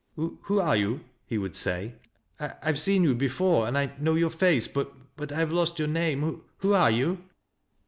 "Who 0.15 0.59
are 0.59 0.75
you?" 0.75 1.01
he 1.29 1.37
would 1.37 1.55
say." 1.55 1.93
I 2.39 2.55
have 2.63 2.79
seen 2.79 3.03
you 3.03 3.13
before, 3.13 3.67
and 3.67 3.77
I 3.77 3.93
know 3.99 4.15
your 4.15 4.31
face; 4.31 4.67
but— 4.67 4.91
^but 5.15 5.31
I 5.31 5.37
have 5.37 5.51
lost 5.51 5.77
youi 5.77 5.91
name. 5.91 6.41
Who 6.57 6.73
are 6.73 6.89
you 6.89 7.25